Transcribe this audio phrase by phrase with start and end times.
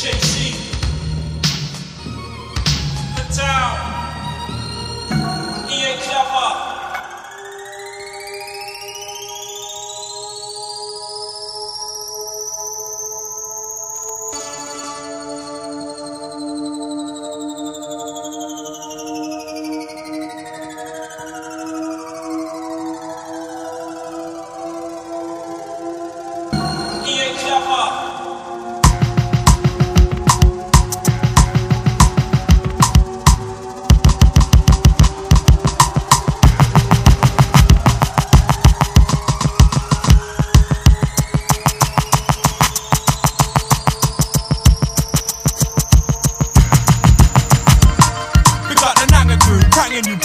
[0.00, 0.27] HAC.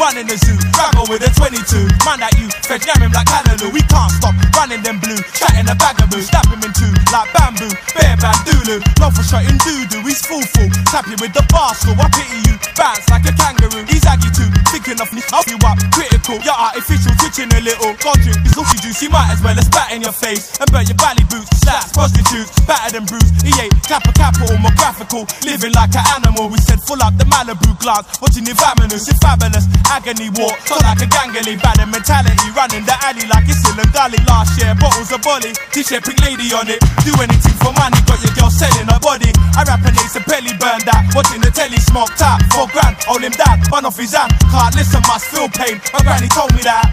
[0.03, 0.59] You, bunning the zoo.
[0.75, 3.71] Rabble with a 22, man that you, fed him like Callaloo.
[3.71, 6.20] We can't stop running them blue, chatting a bagaboo.
[6.20, 8.84] Snap him in two, like bamboo, bear bandulu.
[8.99, 10.43] love for shutting doo-doo, he's full.
[10.91, 12.55] Tap you with the barstool, I pity you.
[12.76, 14.49] Bounce like a kangaroo, he's aggy too.
[14.76, 16.35] Thinking of me, up you up, critical.
[16.43, 17.96] You're artificial, twitching a little.
[18.04, 20.51] God he's lucky juice, you might as well have spat in your face.
[20.59, 23.40] And burn your belly boots, slaps, prostitutes, battered and bruised.
[23.40, 25.24] He ain't clapper capital, more graphical.
[25.48, 28.04] Living like an animal, we said full up the Malibu glass.
[28.20, 29.65] Watching the vaminous, it's fabulous.
[29.94, 32.49] Agony walk, so like a gangly, bad mentality.
[32.58, 34.18] Running the alley like it's still a gully.
[34.26, 35.54] Last year, bottles of bolly.
[35.70, 36.82] T-shirt, pink lady on it.
[37.05, 39.30] Do anything for money, got your girl selling her body.
[39.54, 41.05] I rap and Ace and Pelly burned out.
[41.14, 42.41] Watching the telly smoked out.
[42.49, 44.34] Four grand, hold him down, run off his hand.
[44.49, 45.77] Can't listen, must feel pain.
[45.94, 46.90] My granny told me that.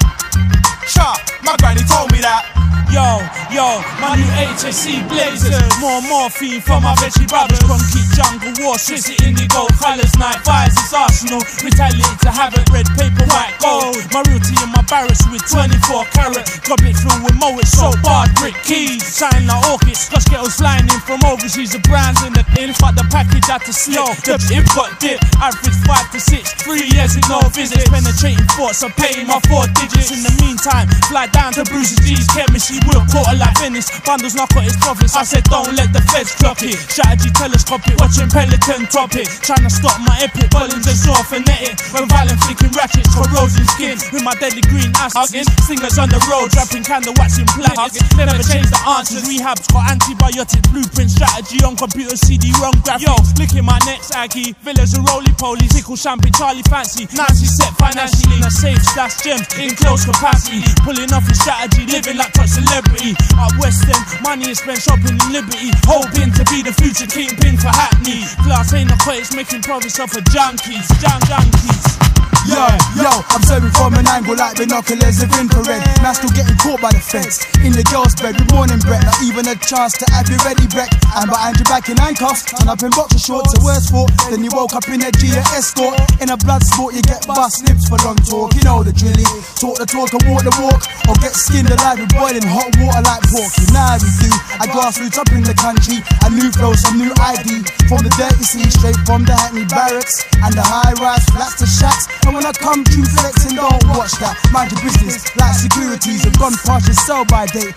[0.84, 2.69] Sha, my granny told me that.
[2.90, 3.22] Yo,
[3.54, 5.62] yo, my new HSC blazers.
[5.78, 7.62] More morphine for my veggie brothers.
[7.62, 10.10] Concrete jungle war, Swiss indigo colors.
[10.18, 11.38] Night fires is arsenal.
[11.62, 13.94] Retaliate to havoc, red paper, white gold.
[14.10, 16.42] My routine in my barracks with 24 carat.
[16.66, 19.06] Got it through with Moet, so barred brick keys.
[19.06, 20.10] Shine like orchids.
[20.10, 21.70] Scotch kettles flying in from overseas.
[21.70, 24.10] The brands in the in, fuck the package out to slow.
[24.26, 26.66] The import dip, average 5 to 6.
[26.66, 27.86] Three years with no visits.
[27.86, 30.10] Penetrating thoughts, I pay my four digits.
[30.10, 32.79] In the meantime, fly down to Bruce's G's chemistry.
[32.86, 33.88] Will quarter like Venice.
[34.04, 35.16] Bundles narcotics profits.
[35.16, 36.76] I said, don't let the feds clock it.
[36.76, 39.28] Strategy telescopic, watching Pelican drop it.
[39.40, 41.80] Trying to stop my epic, Bullins and saw phonetic.
[41.96, 43.96] When violent flicking ratchets, corrosion skin.
[44.12, 45.48] With my deadly green asking.
[45.64, 47.96] Singers on the road, dropping candle, waxing planets.
[48.14, 49.24] Never change the answers.
[49.24, 53.08] Rehab's got antibiotic blueprint strategy on computer CD wrong graphics.
[53.08, 54.52] Yo, licking my next Aggie.
[54.60, 55.72] Villas and roly polies.
[55.72, 57.08] Tickle champagne, Charlie fancy.
[57.16, 60.60] Nancy set financially in a safe stash gems in close capacity.
[60.84, 63.12] Pulling off his strategy, living like top celebrity.
[63.34, 65.70] Up West End, money is spent shopping in Liberty.
[65.86, 68.24] Hoping to be the future kingpin for Hackney.
[68.42, 70.88] Glass ain't a place, making profits off of junkies.
[71.00, 72.00] Junk junkies.
[72.48, 75.84] Yo, yo, I'm serving from an angle like binoculars of infrared.
[76.00, 77.44] Man still getting caught by the fence.
[77.60, 80.64] In the girl's bed with morning breath, not even a chance to have you ready,
[80.72, 80.88] Breck.
[81.20, 84.10] And behind your back in handcuffs, turn up in boxer shorts, a worse sport.
[84.32, 85.94] Then you woke up in a Gia escort.
[86.18, 88.56] In a blood sport, you get bust lips for long talk.
[88.56, 89.28] You know the drilly.
[89.60, 93.04] Talk the talk and walk the walk, or get skinned alive with boiling hot water
[93.04, 93.52] like pork.
[93.62, 94.30] You know how we do.
[94.58, 97.60] I grassroots up in the country, a new flow, some new ID.
[97.84, 101.66] From the dirty sea, straight from the Hackney barracks and the high rise flats to
[101.68, 102.08] shacks.
[102.24, 104.40] And when I come true flexing, don't watch that.
[104.48, 107.76] Mind your business, like securities have gone past your sell by date.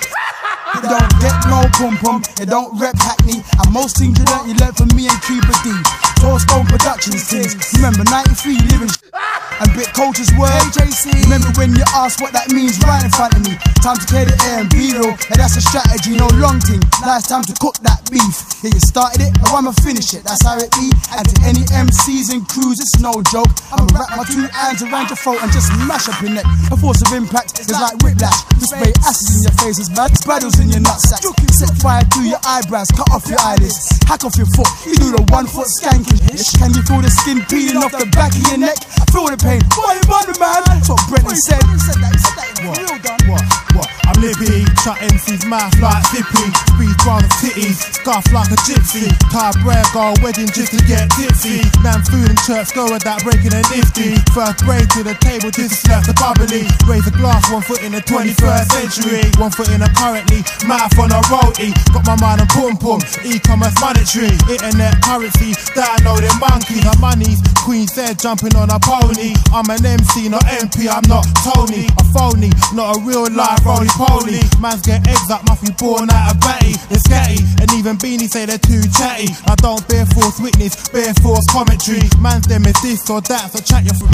[0.73, 3.43] You don't get no pum pum, you don't rep Hackney.
[3.43, 5.69] And most things you learn, you learn from me and Cuba D.
[6.23, 7.53] 12 Stone Productions things.
[7.75, 8.89] Remember 93 living
[9.61, 10.53] and bit cultures word.
[10.71, 11.27] AJC.
[11.27, 13.53] Remember when you asked what that means right in front of me.
[13.83, 15.11] Time to clear the air and be real.
[15.11, 16.81] And that's a strategy, no long thing.
[17.03, 18.63] Now it's time to cook that beef.
[18.63, 20.23] Yeah, you started it, now I'ma finish it.
[20.23, 20.87] That's how it be.
[21.11, 23.51] And to any MCs and crews, it's no joke.
[23.75, 26.47] I'ma wrap my two hands around your throat and just mash up your neck.
[26.71, 28.47] The force of impact is like whiplash.
[28.55, 30.15] Just spray acid in your face, it's bad.
[30.15, 31.19] Spraddles in your nutsack.
[31.51, 33.77] Set fire to your eyebrows, cut off your eyelids.
[34.07, 36.23] Hack off your foot, you do the one foot skanking.
[36.57, 38.79] Can you feel the skin peeling off the back of your neck?
[38.95, 39.61] I feel the pain.
[39.75, 40.01] Why you
[40.39, 40.63] man?
[40.65, 41.63] That's what Brendan said.
[42.65, 42.77] What?
[42.79, 43.03] What?
[43.03, 43.12] What?
[44.23, 46.47] Libby, shut MC's mouth like Zippy.
[46.71, 49.11] Speed round of titties, scuff like a gypsy.
[49.27, 51.59] Tie bread, go wedding just to get tipsy.
[51.83, 54.15] Man, food and church, go with that breaking a nifty.
[54.31, 56.63] First grade to the table, just slap the bubbly.
[56.87, 59.27] Raise a glass, one foot in the 21st century.
[59.35, 60.39] One foot in a currently,
[60.71, 61.75] mouth on a roadie.
[61.91, 64.31] Got my mind on pum pum, e-commerce monetary.
[64.47, 66.79] Internet currency, downloading monkeys.
[66.87, 69.35] Her money's Queen said jumping on a pony.
[69.51, 71.87] I'm an MC, not MP, I'm not Tony.
[71.95, 73.87] A phony, not a real life roly.
[74.63, 76.77] Man's get eggs up, must be born out of Betty.
[76.93, 79.33] It's getty, and even Beanie say they're too chatty.
[79.49, 82.05] I don't bear false witness, bear false commentary.
[82.21, 84.13] Man's them is this or that, so chat your through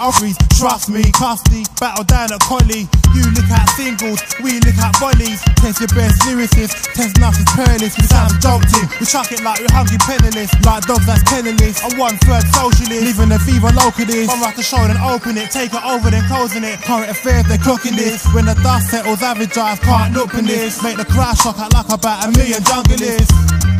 [0.55, 2.87] Trust me, custody, battle down at Collie.
[3.11, 5.43] You look at singles, we look at volleys.
[5.59, 7.93] Test your best lyricist, test nothing's perilous.
[7.99, 10.51] We sound jolting, we chuck it like we're hungry penniless.
[10.63, 11.83] Like dogs that's penniless.
[11.83, 14.31] A one third socialist, living a fever localist.
[14.31, 16.79] I'm right to show then open it, take it over then closing it.
[16.87, 18.23] Current affairs, they're clocking this.
[18.33, 20.83] When the dust settles, average drive can't look in this.
[20.83, 23.78] Make the crash shock out like about a million junglists.